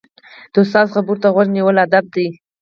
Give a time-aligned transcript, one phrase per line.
[0.53, 2.27] د استاد خبرو ته غوږ نیول ادب دی.